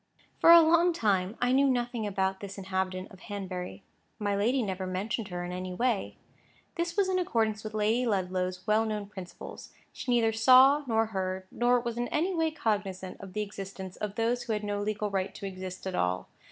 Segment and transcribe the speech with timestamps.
[0.39, 3.83] For a long time, I knew nothing about this new inhabitant of Hanbury.
[4.17, 6.17] My lady never mentioned her in any way.
[6.73, 9.71] This was in accordance with Lady Ludlow's well known principles.
[9.93, 14.15] She neither saw nor heard, nor was in any way cognisant of the existence of
[14.15, 16.27] those who had no legal right to exist at all.